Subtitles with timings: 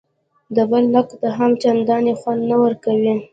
[0.55, 3.15] د بل نقد هم چندان خوند نه ورکوي.